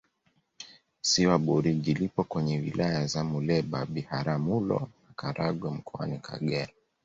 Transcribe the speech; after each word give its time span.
ziwa 1.09 1.35
burigi 1.45 1.93
lipo 1.99 2.23
kwenye 2.23 2.55
wilaya 2.59 3.07
za 3.07 3.21
muleba 3.29 3.79
biharamulo 3.93 4.79
na 5.07 5.11
karagwe 5.19 5.69
mkoani 5.77 6.17
kagera 6.25 6.73